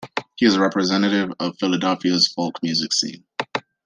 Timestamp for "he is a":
0.35-0.59